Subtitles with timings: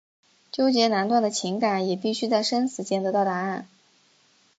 [0.51, 3.67] 纠结难断的情感也必须在生死间得到答案。